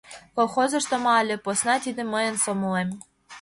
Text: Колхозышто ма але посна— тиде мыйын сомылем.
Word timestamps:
Колхозышто 0.35 0.95
ма 1.03 1.11
але 1.21 1.35
посна— 1.45 1.75
тиде 1.83 2.03
мыйын 2.13 2.35
сомылем. 2.43 2.89